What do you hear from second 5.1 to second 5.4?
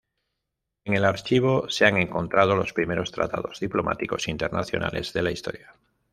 de la